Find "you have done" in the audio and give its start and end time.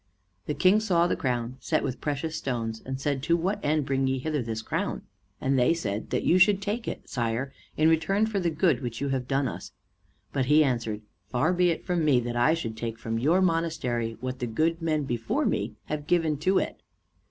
8.99-9.47